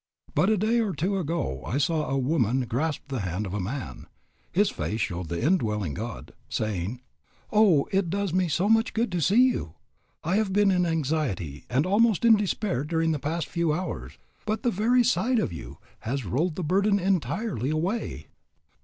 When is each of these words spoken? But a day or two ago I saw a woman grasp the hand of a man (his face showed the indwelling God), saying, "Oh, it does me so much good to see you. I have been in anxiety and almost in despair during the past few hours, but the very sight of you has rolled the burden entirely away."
But 0.33 0.49
a 0.49 0.57
day 0.57 0.79
or 0.79 0.95
two 0.95 1.19
ago 1.19 1.63
I 1.63 1.77
saw 1.77 2.09
a 2.09 2.17
woman 2.17 2.61
grasp 2.61 3.01
the 3.09 3.19
hand 3.19 3.45
of 3.45 3.53
a 3.53 3.59
man 3.59 4.07
(his 4.51 4.71
face 4.71 4.99
showed 4.99 5.27
the 5.29 5.39
indwelling 5.39 5.93
God), 5.93 6.33
saying, 6.49 7.01
"Oh, 7.51 7.87
it 7.91 8.09
does 8.09 8.33
me 8.33 8.47
so 8.47 8.67
much 8.67 8.95
good 8.95 9.11
to 9.11 9.21
see 9.21 9.43
you. 9.49 9.75
I 10.23 10.37
have 10.37 10.51
been 10.53 10.71
in 10.71 10.87
anxiety 10.87 11.65
and 11.69 11.85
almost 11.85 12.25
in 12.25 12.35
despair 12.35 12.83
during 12.83 13.11
the 13.11 13.19
past 13.19 13.47
few 13.47 13.71
hours, 13.73 14.17
but 14.43 14.63
the 14.63 14.71
very 14.71 15.03
sight 15.03 15.37
of 15.37 15.53
you 15.53 15.77
has 15.99 16.25
rolled 16.25 16.55
the 16.55 16.63
burden 16.63 16.97
entirely 16.97 17.69
away." 17.69 18.25